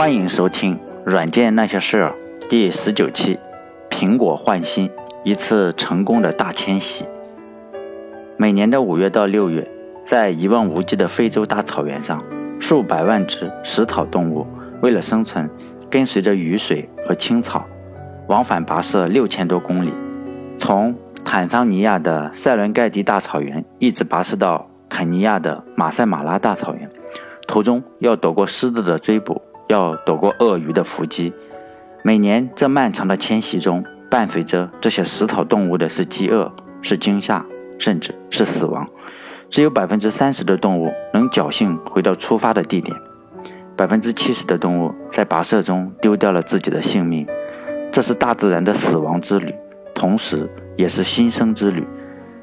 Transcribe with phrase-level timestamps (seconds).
[0.00, 2.14] 欢迎收听《软件那些事儿》
[2.48, 3.38] 第十九期。
[3.90, 4.90] 苹果换新，
[5.24, 7.04] 一次成功的大迁徙。
[8.38, 9.70] 每年的五月到六月，
[10.06, 12.24] 在一望无际的非洲大草原上，
[12.58, 14.46] 数百万只食草动物
[14.80, 15.50] 为了生存，
[15.90, 17.66] 跟随着雨水和青草，
[18.26, 19.92] 往返跋涉六千多公里，
[20.56, 26.90] 从坦桑尼亚的塞伦盖蒂大草原一直跋涉到肯尼亚的马赛马拉大草原，
[27.46, 29.42] 途中要躲过狮子的追捕。
[29.70, 31.32] 要躲过鳄鱼的伏击。
[32.02, 36.52] 每年这漫长的迁徙中，伴随着这些食草动物的是饥饿，
[36.82, 37.46] 是惊吓，
[37.78, 38.86] 甚至是死亡。
[39.48, 42.96] 只有百分之三十的动物能侥幸回到出发的地点，
[43.76, 47.26] 百分之七十的动物在跋涉中丢掉了自己的性命。
[47.92, 49.54] 这是大自然的死亡之旅，
[49.94, 51.86] 同时也是新生之旅。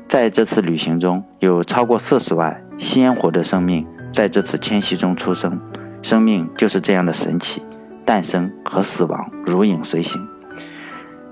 [0.07, 5.59] 在这次旅行中，有超过四十万鲜活的生命在这次迁徙中出生。
[6.07, 7.61] 生命就是这样的神奇，
[8.05, 10.25] 诞生和死亡如影随形。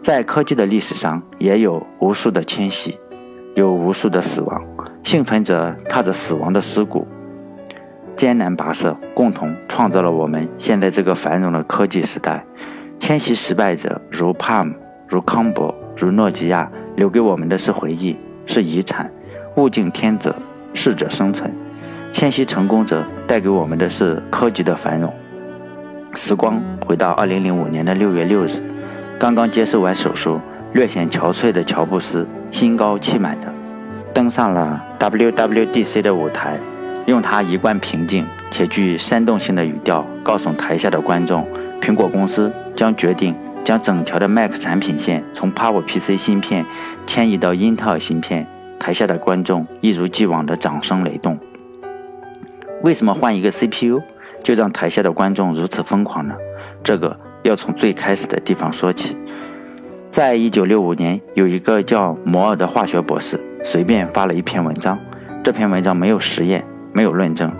[0.01, 2.99] 在科技的历史上，也有无数的迁徙，
[3.53, 4.61] 有无数的死亡。
[5.01, 7.07] 幸存者踏着死亡的尸骨，
[8.17, 12.43] 艰难跋涉，共同创造了我们现在这个繁荣的科技时代。
[12.99, 14.73] 迁徙失败者如 Palm，
[15.07, 19.09] 如康柏，如诺基亚，留给我们的是回忆，是遗产。
[19.55, 20.35] 物竞天择，
[20.73, 21.49] 适者生存。
[22.11, 25.11] 迁徙成功者带给我们的是科技的繁荣。
[26.13, 28.61] 时光回到二零零五年的六月六日，
[29.19, 30.39] 刚刚接受完手术、
[30.73, 33.53] 略显憔悴的乔布斯，心高气满的
[34.13, 36.57] 登上了 WWDC 的舞台，
[37.05, 41.45] 用他一贯平静且具煽动性的语调，告诉台下的观众：
[41.81, 46.65] 苹果公司将决定将整条的 Mac 产品线从 PowerPC 芯片
[47.05, 48.47] 迁移到英特尔芯片。
[48.77, 51.39] 台下的观众一如既往的掌声雷动。
[52.85, 53.99] 为什么换一个 CPU
[54.43, 56.35] 就让台下的观众如此疯狂呢？
[56.83, 59.17] 这个要从最开始的地方说起。
[60.07, 64.99] 在一九六五年，有一个叫摩尔的化学博士随便发了一篇文章。
[65.43, 67.51] 这篇文章没有实验，没有论证，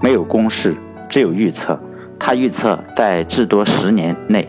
[0.00, 0.76] 没有公式，
[1.10, 1.76] 只有预测。
[2.16, 4.48] 他预测在至多十年内，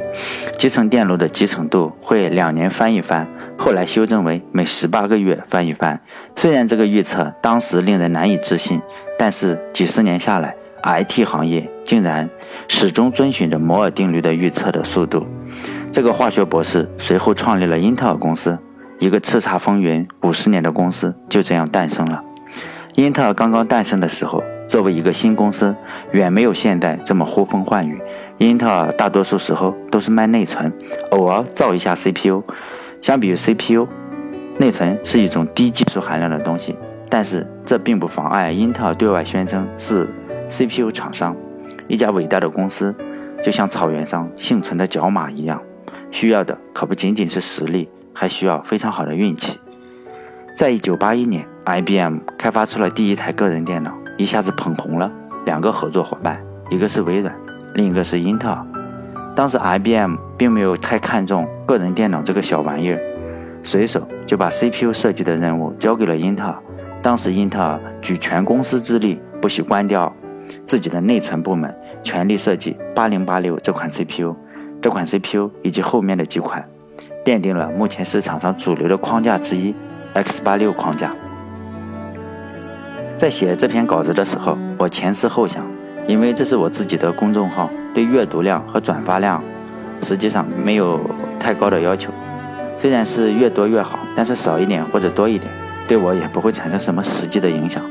[0.59, 3.27] 集成电路的集成度会两年翻一番，
[3.63, 5.97] 后来修正为每十八个月翻一番。
[6.35, 8.81] 虽然这个预测当时令人难以置信。
[9.17, 10.53] 但是几十年下来
[10.83, 12.29] ，IT 行业竟然
[12.67, 15.25] 始终遵循着摩尔定律的预测的速度。
[15.93, 18.59] 这个化学博士随后创立了英特尔公司，
[18.99, 22.21] 一个叱咤风云五十年的公司就这样诞生了。
[22.95, 25.73] 英特尔刚刚诞生的时候，作为一个新公司，
[26.11, 28.01] 远没有现在这么呼风唤雨。
[28.39, 30.73] 英特尔大多数时候都是卖内存，
[31.11, 32.43] 偶尔造一下 CPU。
[33.03, 33.85] 相比于 CPU，
[34.57, 36.73] 内存是一种低技术含量的东西。
[37.09, 40.07] 但是这并不妨碍英特尔对外宣称是
[40.47, 41.35] CPU 厂商，
[41.89, 42.95] 一家伟大的公司，
[43.43, 45.61] 就像草原上幸存的角马一样，
[46.11, 49.59] 需要的可不仅仅是实力，还需要非常好的运气。
[50.55, 55.11] 在一九八一年，IBM 开发出了第一台个人电脑，一下子捧红了
[55.45, 57.35] 两个合作伙伴，一个是微软，
[57.73, 58.65] 另一个是英特尔。
[59.35, 63.01] 当时 IBM 并没有太看重个人电脑这个小玩意儿，
[63.63, 66.55] 随手就把 CPU 设计的任务交给了英特尔。
[67.01, 70.13] 当时，英特尔举全公司之力，不惜关掉
[70.65, 74.35] 自己的内存部门，全力设计八零八六这款 CPU。
[74.81, 76.63] 这款 CPU 以及后面的几款，
[77.25, 79.73] 奠定了目前市场上主流的框架之一
[80.13, 81.13] X 八六框架。
[83.17, 85.65] 在写这篇稿子的时候，我前思后想，
[86.05, 89.43] 因为这是我自己的公众号，对阅读量和转发量
[90.01, 90.99] 实际上没有
[91.39, 92.11] 太高的要求。
[92.75, 95.51] 虽然是越多越好，但是少一点或者多一点。
[95.87, 97.83] 对我也不会产生什么实际的影响，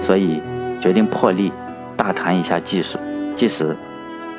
[0.00, 0.40] 所以
[0.80, 1.52] 决定破例
[1.96, 2.98] 大谈一下技术。
[3.34, 3.76] 即使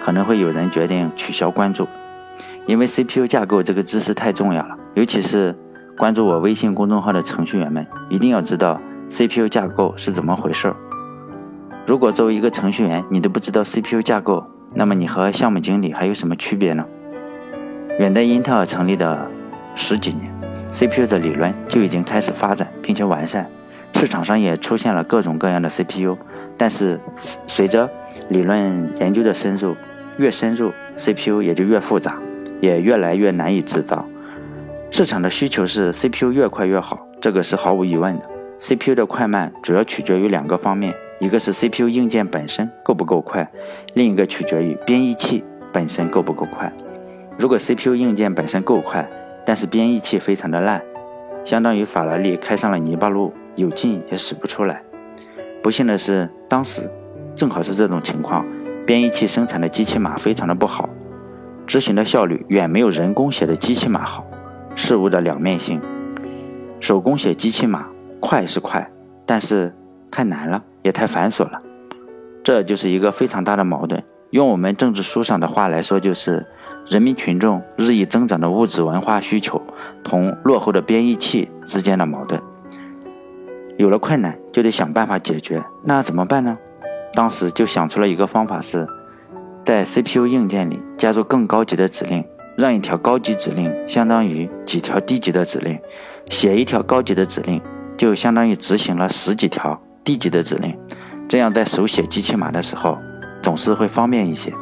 [0.02, 1.86] 可能会有人决定取消关注，
[2.66, 4.78] 因为 CPU 架构这个知识太重要了。
[4.94, 5.54] 尤其是
[5.98, 8.80] 关注我微信公众号的程序员们，一定要知道
[9.10, 10.74] CPU 架构是怎么回事。
[11.86, 14.46] 如果作为一个程序员，你都不知道 CPU 架构，
[14.76, 16.86] 那么你和项目经理还有什么区别呢？
[18.00, 19.28] 远在英特尔成立的
[19.76, 20.34] 十几年。
[20.72, 23.48] CPU 的理论就已经开始发展并且完善，
[23.94, 26.18] 市场上也出现了各种各样的 CPU。
[26.58, 27.00] 但是
[27.48, 27.88] 随着
[28.30, 29.76] 理论研究的深入，
[30.18, 32.18] 越深入 CPU 也就越复杂，
[32.60, 34.04] 也越来越难以制造。
[34.90, 38.26] 市场的需求是 CPU 越快越好，这个是毫无疑问的。
[38.60, 43.50] CPU 的快慢主要取决于两个方面，一个是 CPU 硬件本身够不够快，
[43.94, 46.72] 另一个取决于编译器本身够不够快。
[47.38, 49.08] 如果 CPU 硬件本身够快，
[49.46, 50.82] 但是编译器非常的烂，
[51.44, 54.84] 相当于法拉利开上了泥巴路，有劲也使不出来。
[55.62, 56.90] 不幸的是，当时
[57.36, 58.46] 正好是这种情况，
[58.86, 60.90] 编译器生产的机器码非常的不好，
[61.66, 64.26] 执行的效率远没有人工写的机器码好。
[64.76, 65.80] 事物的两面性，
[66.80, 67.88] 手工写机器码
[68.20, 68.90] 快是快，
[69.26, 69.74] 但是
[70.12, 71.62] 太难了，也太繁琐了。
[72.44, 74.04] 这就是一个非常大的矛盾。
[74.32, 76.46] 用我们政治书上的话来说，就是
[76.88, 79.62] 人民群众日益增长的物质文化需求
[80.04, 82.42] 同落后的编译器之间的矛盾。
[83.78, 85.64] 有了困难，就得想办法解决。
[85.84, 86.58] 那怎么办呢？
[87.14, 88.88] 当时就想出了一个方法，是
[89.64, 92.26] 在 CPU 硬件里加入更高级的指令，
[92.58, 95.80] 让一条高级指令相当于几条低级的指令。
[96.30, 97.62] 写一条高级的指令，
[97.96, 100.78] 就相当于执行了十几条低级的指令。
[101.28, 102.98] 这样在手写机器码的时候，
[103.42, 104.54] 总是会方便一些。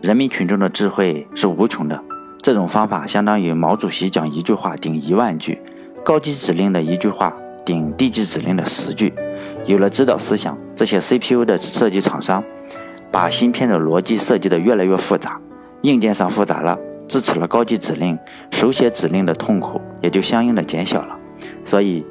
[0.00, 2.02] 人民群众的智慧是无穷的，
[2.42, 5.60] 这种方法相当于毛主席讲一句话顶一万句，
[6.04, 7.32] 高级指令的一句话
[7.64, 9.14] 顶低级指令的十句。
[9.64, 12.42] 有了指导思想，这些 CPU 的设计厂商
[13.12, 15.40] 把芯片的逻辑设计的越来越复杂，
[15.82, 16.76] 硬件上复杂了，
[17.06, 18.18] 支持了高级指令，
[18.50, 21.16] 手写指令的痛苦也就相应的减小了。
[21.64, 22.04] 所以，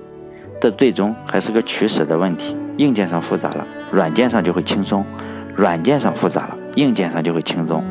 [0.62, 2.56] 这最终还是个取舍的问题。
[2.78, 5.04] 硬件上复杂了，软件上就会轻松；
[5.56, 7.84] 软件上复杂了，硬件上就会轻松。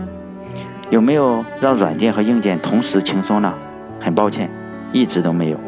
[0.89, 3.53] 有没有让软件和硬件同时轻松呢？
[4.01, 4.49] 很抱歉，
[4.93, 5.59] 一直都没有。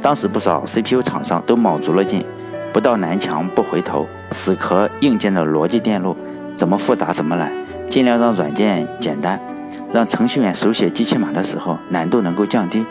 [0.00, 2.24] 当时不少 CPU 厂商都卯足了劲。
[2.72, 6.16] 不到南墙不回头，死磕硬件的逻辑电路，
[6.56, 7.50] 怎么复杂怎么来，
[7.88, 9.40] 尽量让软件简单，
[9.92, 12.84] 让程序员手写机器码的时候难度能够降低。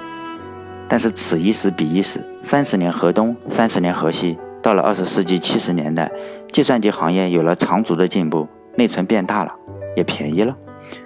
[0.87, 6.11] 但是此一时彼一时，三十年河东，三十年河西，到了二十世纪七十年代，
[6.51, 9.53] 计算机行业有了长足的进步，内存变大了，
[9.95, 10.55] 也便宜了。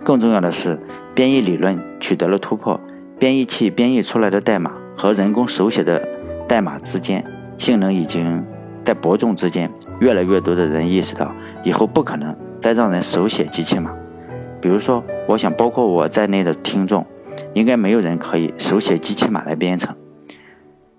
[0.04, 0.80] 更重要的是，
[1.14, 2.80] 编译理论取得了突破，
[3.18, 6.06] 编译器编译出来的代码和人工手写的
[6.48, 7.24] 代码之间
[7.58, 8.44] 性能已经。
[8.84, 9.70] 在伯仲之间，
[10.00, 11.30] 越来越多的人意识到，
[11.62, 13.92] 以后不可能再让人手写机器码。
[14.62, 17.06] 比如说，我想，包括我在内的听众，
[17.58, 19.96] 应该没有人可以手写机器码来编程，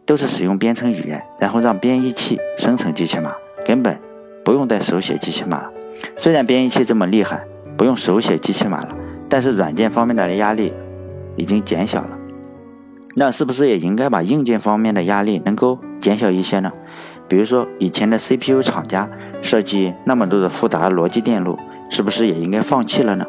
[0.04, 3.32] 都是使用编程语言，然后让编译器生成机器码，
[3.64, 3.96] 根本
[4.44, 5.70] 不用再手写机器码了。
[6.16, 7.44] 虽然编译器这么厉害，
[7.76, 8.88] 不用手写机器码了，
[9.28, 10.72] 但是软件方面的压力
[11.36, 12.18] 已经减小了。
[13.14, 16.72] 那是不是也应该把硬件方面的压力能够减小一些呢？
[17.28, 19.08] 比如说，以前的 CPU 厂家
[19.42, 21.56] 设计那么多的复杂逻辑电路，
[21.88, 23.24] 是不是也应该放弃了呢？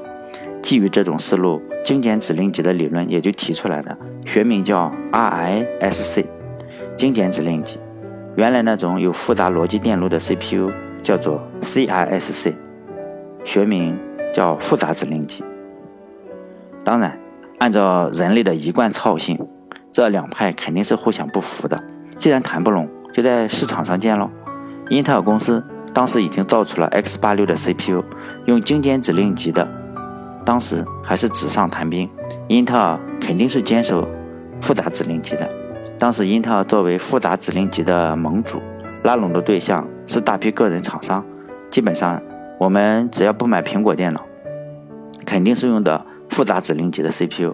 [0.69, 6.23] 基于这种思路，精简指令集的理论也就提出来了，学名叫 RISC，
[6.95, 7.79] 精简指令集。
[8.35, 10.69] 原来那种有复杂逻辑电路的 CPU
[11.01, 12.53] 叫做 CISC，
[13.43, 13.97] 学名
[14.31, 15.43] 叫复杂指令集。
[16.83, 17.19] 当然，
[17.57, 19.39] 按照人类的一贯操性，
[19.91, 21.83] 这两派肯定是互相不服的。
[22.19, 24.29] 既然谈不拢，就在市场上见喽。
[24.89, 25.63] 英特尔公司
[25.95, 28.03] 当时已经造出了 X 八六的 CPU，
[28.45, 29.67] 用精简指令集的，
[30.49, 32.09] 当时还是纸上谈兵。
[32.47, 34.07] 英特尔肯定是坚守
[34.59, 35.47] 复杂指令集的。
[35.99, 38.59] 当时英特尔作为复杂指令集的盟主，
[39.03, 41.23] 拉拢的对象是大批个人厂商。
[41.69, 42.19] 基本上，
[42.57, 44.25] 我们只要不买苹果电脑，
[45.23, 47.53] 肯定是用的复杂指令集的 CPU。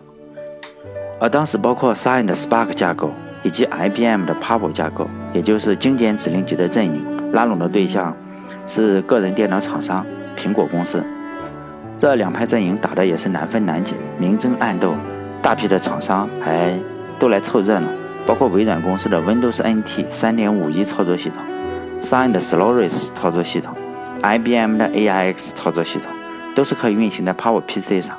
[1.20, 3.12] 而当时包括 Sun 的 Spark 架构。
[3.44, 8.12] 以及 IBM 的 p o w e r 架构，也就是精简指令集的阵营，拉拢的对象
[8.66, 10.04] 是个人电脑厂商
[10.36, 11.06] 苹果公司。
[12.06, 14.94] 这两派阵营打的也是难分难解，明争暗斗，
[15.42, 16.80] 大批的厂商还
[17.18, 17.88] 都来凑热闹，
[18.28, 21.42] 包括微软公司的 Windows NT 3.51操作系统
[22.04, 23.76] ，Sun 的 Solaris 操作系统
[24.22, 26.12] ，IBM 的 AIX 操作系统，
[26.54, 28.16] 都是可以运行在 Power PC 上。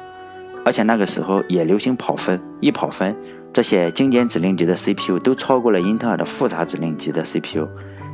[0.64, 3.14] 而且那个时候也流行跑分，一跑分。
[3.52, 7.68] 这些精简指令集的 CPU 都超过了英特尔的复杂指令集的 CPU，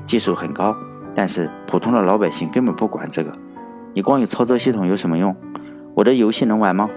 [0.05, 0.77] 技术很高，
[1.15, 3.33] 但是普通的老百姓根本不管这个。
[3.95, 5.35] 你光有操作系统有什么用？
[5.95, 6.89] 我的游戏能玩吗？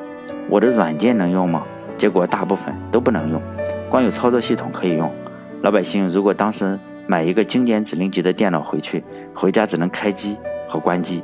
[0.49, 1.63] 我的软件能用吗？
[1.97, 3.41] 结果大部分都不能用。
[3.89, 5.11] 光有操作系统可以用，
[5.61, 10.37] 老百姓如果当时买一个精简指令集的电脑回去，回家只能开机
[10.67, 11.23] 和关机，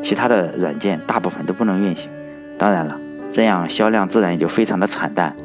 [0.00, 2.10] 其他的软件大部分都不能运行。
[2.58, 2.98] 当然了，
[3.30, 5.36] 这样销量自然也就非常的惨淡。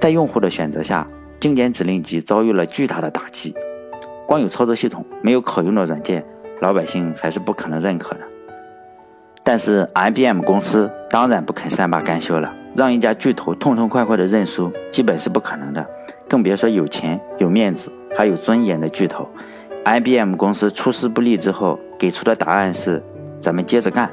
[0.00, 1.06] 在用户的选择下，
[1.40, 3.54] 精简指令集遭遇了巨大的打击。
[4.26, 6.24] 光有操作系统，没有可用的软件，
[6.60, 8.20] 老百姓还是不可能认可的。
[9.46, 15.86] 但是 IBM 公司当然不肯善罢甘休了，让一家巨头痛痛快快的认输，基本是不可能的。
[16.26, 19.28] 更别说有钱、有面子、还有尊严的巨头。
[19.84, 23.02] IBM 公司出师不利之后，给出的答案是：
[23.38, 24.10] 咱们接着干。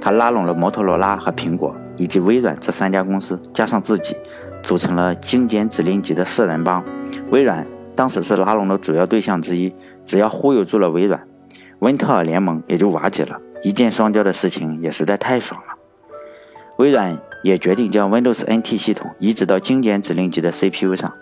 [0.00, 4.16] 他拉拢了摩托罗拉和苹果以及微软这三家公司，加上自己。
[4.62, 6.82] 组成了精简指令集的四人帮，
[7.30, 9.72] 微软当时是拉拢的主要对象之一。
[10.02, 11.20] 只要忽悠住了微软，
[11.80, 13.38] 温特尔联盟也就瓦解了。
[13.62, 15.74] 一箭双雕的事情也实在太爽了。
[16.78, 21.12] 微软也决定将 Windows NT 系统移植到经典指令集的 CPU 上。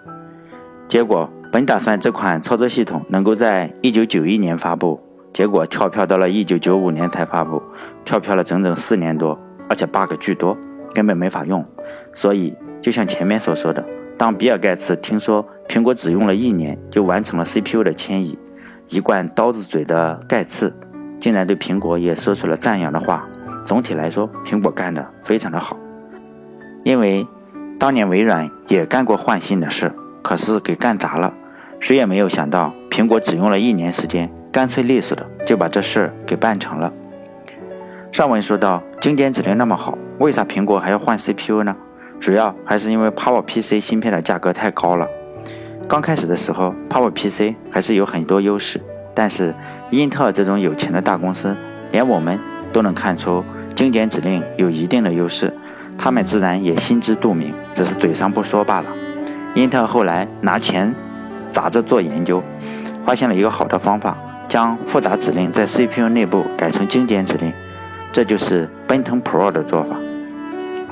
[0.88, 5.00] 结果本打算这款操作系统能够在1991年发布，
[5.32, 7.62] 结果跳票到了1995年才发布，
[8.04, 9.38] 跳票了整整四年多，
[9.68, 10.56] 而且 bug 巨多，
[10.94, 11.64] 根本没法用。
[12.12, 13.84] 所以就像前面所说的，
[14.18, 18.38] 当比尔盖茨听说苹果只用了一年就完成了 CPU 的迁移，
[18.88, 20.72] 一贯刀子嘴的盖茨
[21.18, 23.26] 竟然对苹果也说出了赞扬的话。
[23.64, 25.76] 总体来说，苹果干的非常的好，
[26.84, 27.26] 因为
[27.78, 29.92] 当年微软也干过换新的事，
[30.22, 31.34] 可是给干砸了。
[31.80, 36.92] 谁也没有想到，苹果只用了一年时间，干脆利索的就把这事儿给办成了。
[38.12, 41.76] 上文说到，经典指令那么好，为啥苹果还要换 CPU 呢？
[42.18, 45.06] 主要还是因为 PowerPC 芯片的价格太高了。
[45.86, 48.80] 刚开始的时候，PowerPC 还是有很多优势，
[49.16, 49.52] 但是
[49.90, 51.56] 英特尔这种有钱的大公司，
[51.90, 52.38] 连我们
[52.72, 53.42] 都能看出。
[53.74, 55.52] 精简指令有一定的优势，
[55.98, 58.86] 他们自然也心知肚明，只是嘴上不说罢了。
[59.54, 60.94] 英特尔后来拿钱
[61.52, 62.42] 砸着做研究，
[63.04, 64.16] 发现了一个好的方法，
[64.48, 67.52] 将复杂指令在 CPU 内部改成精简指令，
[68.12, 69.96] 这就是奔腾 Pro 的做法。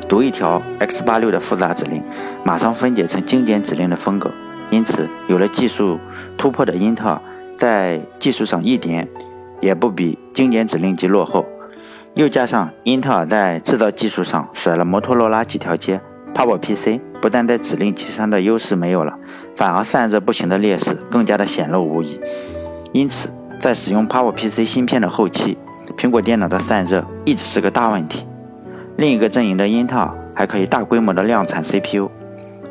[0.06, 2.02] 读一条 x86 的复杂指令，
[2.44, 4.30] 马上分解成精简指令的风格。
[4.70, 5.98] 因此，有了技术
[6.36, 7.20] 突破的英特尔，
[7.56, 9.08] 在技术上一点
[9.61, 11.46] 也不比经典指令集落后。
[12.14, 16.00] 又加上英特尔在制造技术上甩了摩托罗拉几条街
[16.32, 19.18] ，PowerPC 不但在指令集上的优势没有了，
[19.56, 22.20] 反而散热不行的劣势更加的显露无遗。
[22.92, 25.58] 因此，在使用 PowerPC 芯片的后期，
[25.96, 28.26] 苹果电脑的散热一直是个大问题。
[28.96, 32.08] 另一个阵营的英特尔还可以大规模的量产 CPU，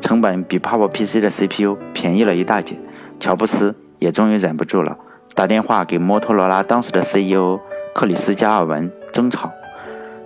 [0.00, 2.76] 成本比 PowerPC 的 CPU 便宜了一大截。
[3.20, 4.96] 乔布斯也终于忍不住了，
[5.34, 7.60] 打电话给摩托罗拉当时的 CEO
[7.94, 8.90] 克里斯加尔文。
[9.12, 9.52] 争吵，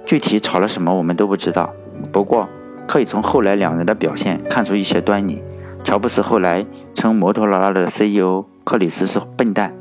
[0.07, 1.71] 具体吵了什么我们都不知道。
[2.11, 2.49] 不过
[2.87, 5.43] 可以从后来两人的表现看出一些端倪。
[5.85, 9.75] 乔布斯后来称摩托罗拉的 CEO 克里斯是笨蛋，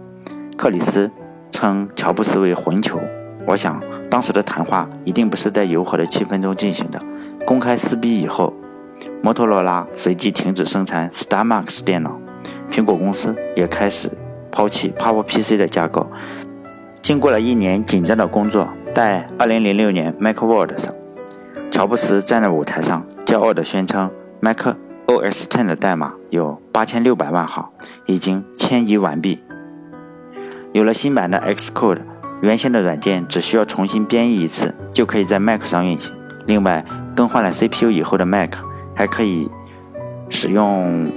[0.57, 1.09] 克里斯
[1.49, 2.99] 称乔布斯为混球。
[3.45, 7.01] 我想当时的谈话一定不是在友好的气氛中进行的。
[7.45, 8.53] 公开撕逼以后，
[9.23, 12.19] 摩托罗拉随即停止生产 Star Max 电脑，
[12.71, 14.09] 苹果公司也开始
[14.51, 16.07] 抛弃 PowerPC 的架构。
[17.01, 18.67] 经过了一年紧张的工作。
[18.95, 20.91] 在2006年 MacWorld 上，
[21.69, 24.09] 乔布斯站在舞台上，骄傲地宣称
[24.39, 24.69] ，Mac
[25.05, 27.69] OS X 的代码有8600万行，
[28.07, 29.43] 已经迁移完毕。
[30.73, 31.99] 有了新版的 Xcode，
[32.41, 36.11] 原先的软件只需要重新编译一次，就可以在 Mac 上运行。
[36.47, 36.83] 另外，
[37.15, 38.55] 更换了 CPU 以后的 Mac
[38.95, 39.47] 还可以
[40.29, 41.11] 使用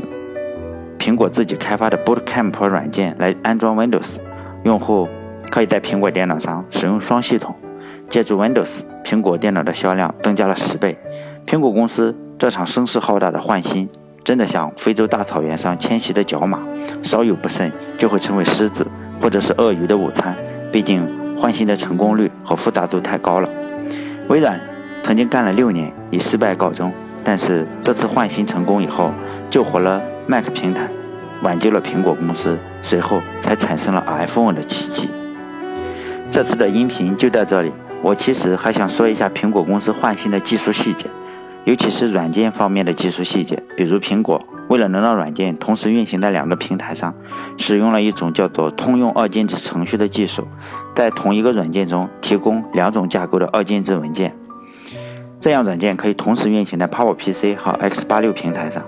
[1.00, 4.18] 苹果自己开发的 Boot Camp 软件来安装 Windows，
[4.64, 5.08] 用户
[5.50, 7.56] 可以在苹果电脑上使用双系统。
[8.10, 10.98] 借助 Windows，苹果电脑的销量增加了十倍。
[11.46, 13.88] 苹果公司这场声势浩大的换新，
[14.22, 16.58] 真的像非洲大草原上迁徙的角马，
[17.02, 18.86] 稍有不慎就会成为狮子
[19.22, 20.36] 或者是鳄鱼的午餐。
[20.70, 23.48] 毕竟换新的成功率和复杂度太高了。
[24.28, 24.60] 微软
[25.02, 26.92] 曾经干了六年，以失败告终。
[27.24, 29.12] 但是这次换新成功以后，
[29.48, 30.88] 救活了 Mac 平台，
[31.42, 35.10] 挽救了苹果公司，随后才产生了 iPhone 的奇迹。
[36.30, 37.72] 这次的音频就到这里。
[38.00, 41.06] 我其实还想说一下苹果公司换新的技术细节，
[41.64, 43.60] 尤其是软件方面的技术细节。
[43.76, 47.12] 比如，苹果为了能让软件同时运行在两个平台上，
[47.58, 50.46] 使用了一种叫做通用二进制程序的技术，
[50.94, 54.32] 在同一个软件中提供两种架构的二进制文件，
[55.40, 58.84] 这样软件可以同时运行在 PowerPC 和 x86 平台上。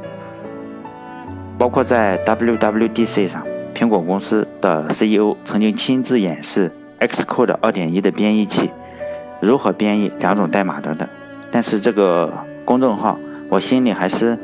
[1.59, 8.71] 包括在 WWDC 上，苹果公司的 CEO 曾经亲自演示 Xcode 2.1的编译器。
[9.41, 11.09] 如何编译两种代码等等，
[11.51, 12.33] 但是这个
[12.65, 13.19] 公众号，
[13.49, 14.39] 我心里还是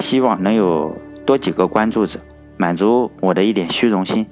[0.00, 2.18] 希望能有多几个关注者，
[2.58, 4.26] 满足我的一点虚荣心。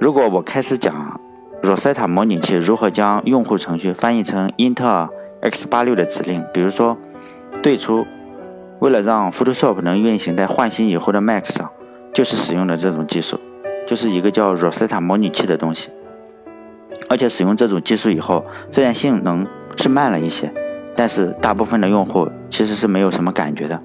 [0.00, 1.20] 如果我开始讲
[1.62, 5.08] Rosetta 模拟器如何将用户程序翻译成英特尔
[5.42, 6.98] x86 的指令，比如说
[7.62, 8.04] 最初
[8.80, 11.70] 为了让 Photoshop 能运行在换新以后的 Mac 上，
[12.12, 13.38] 就是使用的这种技术，
[13.86, 15.90] 就是一个叫 Rosetta 模拟器的东西。
[17.08, 20.52] 而且使用这种技术以后，虽然性能是慢了一些，
[20.94, 23.80] 但是大部分的用户其实是没有什么感觉的。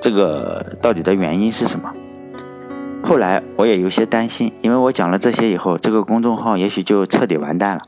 [0.00, 1.92] 这个到底的原因是什么？
[3.04, 7.82] 后来我也有些担心，因为我讲了这些以后，这个公众号也许就彻底完蛋了。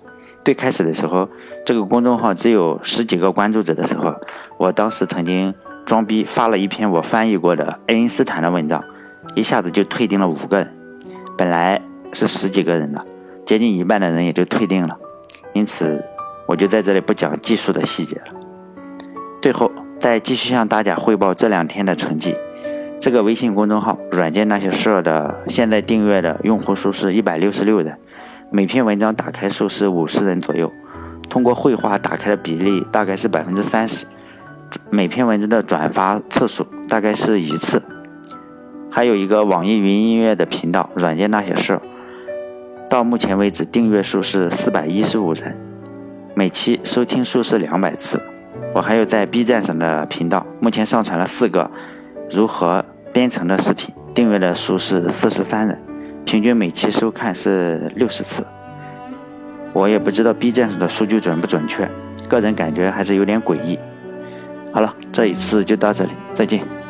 [0.45, 1.28] 最开始的时候，
[1.64, 4.14] 这个公众号只有十几个关注者的时候，
[4.59, 5.54] 我当时曾经
[5.85, 8.83] 装逼发了一篇我翻译过的爱因斯坦的文章，
[9.35, 10.75] 一下子就退订了五个人，
[11.37, 11.81] 本来
[12.12, 13.05] 是十几个人的。
[13.45, 14.97] 接近一半的人也就退订了，
[15.53, 16.03] 因此
[16.49, 18.33] 我就在这里不讲技术的细节了。
[19.43, 22.35] 最后再继续向大家汇报这两天的成绩。
[22.99, 27.99] 这个微信公众号“软件那些事儿”的现在订阅的用户数是一百六十六人，
[28.50, 30.73] 每篇文章打开数是五十人左右，
[31.29, 34.07] 通过绘画打开的比例大概是百分之三十，
[34.90, 37.83] 每篇文章的转发次数大概是一次。
[38.90, 41.81] 还有一个网易云音乐的频道“软件那些事”，
[42.88, 45.59] 到目前为止订阅数是四百一十五人，
[46.35, 48.23] 每期收听数是两百次。
[48.73, 51.71] 我还有在 B 站上的频道，目前上传了四个
[52.31, 52.85] 如何。
[53.12, 55.78] 编程的视频订阅的数是四十三人，
[56.25, 58.45] 平均每期收看是六十次。
[59.73, 61.88] 我也不知道 B 站上的数据准不准确，
[62.28, 63.78] 个人感觉还是有点诡异。
[64.75, 66.84] 好了，这一次就到这里，再见。